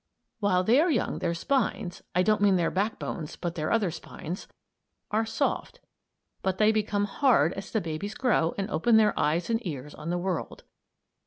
While 0.39 0.63
they 0.63 0.81
are 0.81 0.89
young 0.89 1.19
their 1.19 1.35
spines 1.35 2.01
I 2.15 2.23
don't 2.23 2.41
mean 2.41 2.55
their 2.55 2.71
back 2.71 2.97
bones, 2.97 3.35
but 3.35 3.53
their 3.53 3.71
other 3.71 3.91
spines 3.91 4.47
are 5.11 5.27
soft, 5.27 5.79
but 6.41 6.57
they 6.57 6.71
become 6.71 7.05
hard 7.05 7.53
as 7.53 7.69
the 7.69 7.81
babies 7.81 8.15
grow 8.15 8.55
and 8.57 8.67
open 8.71 8.97
their 8.97 9.13
eyes 9.15 9.51
and 9.51 9.63
ears 9.63 9.93
on 9.93 10.09
the 10.09 10.17
world. 10.17 10.63